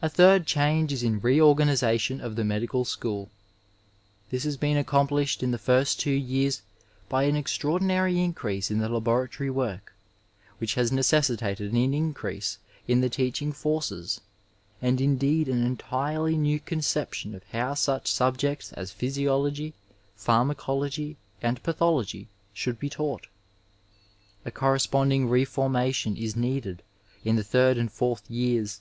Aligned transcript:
HI 0.00 0.06
A 0.08 0.08
third 0.10 0.46
change 0.46 0.92
is 0.92 1.02
in 1.02 1.20
reorganization 1.20 2.22
of 2.22 2.36
the 2.36 2.44
medical 2.44 2.86
school. 2.86 3.30
This 4.30 4.44
has 4.44 4.56
been 4.56 4.76
accomplished 4.78 5.42
in 5.42 5.50
the 5.50 5.58
first 5.58 5.98
two 6.00 6.10
years 6.10 6.62
by 7.08 7.24
an 7.24 7.36
extraordinary 7.36 8.18
increase 8.20 8.70
in 8.70 8.78
the 8.78 8.88
laboratory 8.88 9.50
work, 9.50 9.94
which 10.58 10.74
has 10.74 10.92
necessitated 10.92 11.70
an 11.72 11.92
increase 11.94 12.58
in 12.88 13.00
the 13.02 13.10
teaching 13.10 13.52
force, 13.52 14.20
and 14.80 15.00
indeed 15.02 15.48
an 15.48 15.62
entirely 15.64 16.36
new 16.36 16.60
conception 16.60 17.34
of 17.34 17.44
how 17.52 17.74
such 17.74 18.10
subjects 18.10 18.72
as 18.72 18.90
physiology, 18.90 19.74
pharmacology 20.14 21.16
and 21.42 21.62
pathology 21.62 22.28
should 22.54 22.78
be 22.78 22.88
taught. 22.88 23.26
A 24.46 24.50
corres 24.50 24.86
ponding 24.88 25.28
reformation 25.28 26.16
is 26.16 26.36
needed 26.36 26.82
in 27.24 27.36
the 27.36 27.44
third 27.44 27.76
and 27.76 27.92
fourth 27.92 28.30
years. 28.30 28.80